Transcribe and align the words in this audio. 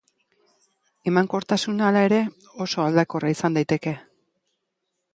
Emankortasuna, 1.11 1.85
hala 1.89 2.03
ere, 2.07 2.21
oso 2.67 2.85
aldakorra 2.89 3.33
izan 3.37 3.59
daiteke. 3.61 3.99